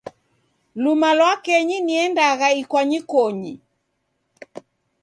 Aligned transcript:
Luma 0.83 1.09
lwa 1.17 1.33
kenyi, 1.43 1.77
niendagha 1.87 2.47
ikwanyikonyi. 2.61 3.53